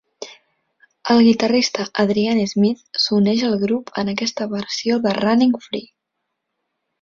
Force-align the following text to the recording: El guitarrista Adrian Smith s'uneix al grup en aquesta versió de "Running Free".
El 1.15 1.19
guitarrista 1.27 1.85
Adrian 2.03 2.41
Smith 2.53 3.03
s'uneix 3.03 3.43
al 3.51 3.59
grup 3.65 3.93
en 4.03 4.11
aquesta 4.15 4.49
versió 4.55 4.99
de 5.05 5.13
"Running 5.21 5.55
Free". 5.69 5.87